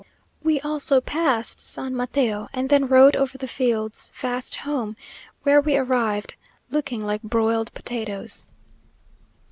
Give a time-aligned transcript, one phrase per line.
[0.41, 4.97] We also passed San Mateo, and then rode over the fields fast home,
[5.43, 6.33] where we arrived,
[6.71, 8.47] looking like broiled potatoes....